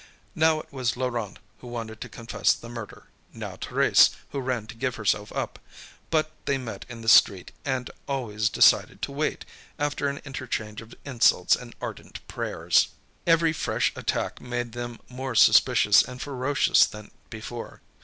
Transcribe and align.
Now 0.33 0.59
it 0.61 0.73
was 0.73 0.97
Laurent 0.97 1.37
who 1.59 1.67
wanted 1.67 2.01
to 2.01 2.09
confess 2.09 2.53
the 2.53 2.69
murder, 2.69 3.05
now 3.35 3.55
Thérèse 3.55 4.09
who 4.31 4.39
ran 4.39 4.65
to 4.65 4.73
give 4.73 4.95
herself 4.95 5.31
up. 5.31 5.59
But 6.09 6.31
they 6.45 6.57
met 6.57 6.87
in 6.89 7.01
the 7.01 7.07
street, 7.07 7.51
and 7.63 7.91
always 8.07 8.49
decided 8.49 9.03
to 9.03 9.11
wait, 9.11 9.45
after 9.77 10.07
an 10.09 10.17
interchange 10.25 10.81
of 10.81 10.95
insults 11.05 11.55
and 11.55 11.75
ardent 11.79 12.27
prayers. 12.27 12.87
Every 13.27 13.53
fresh 13.53 13.93
attack 13.95 14.41
made 14.41 14.71
them 14.71 14.99
more 15.07 15.35
suspicious 15.35 16.01
and 16.01 16.19
ferocious 16.19 16.87
than 16.87 17.11
before. 17.29 17.81